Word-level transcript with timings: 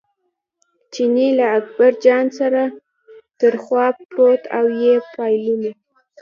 چیني 0.93 1.27
له 1.37 1.45
اکبرجان 1.57 2.25
سره 2.39 2.61
تر 3.39 3.53
خوا 3.63 3.85
پروت 4.09 4.41
او 4.57 4.65
یې 4.81 4.93
پاللو. 5.13 5.71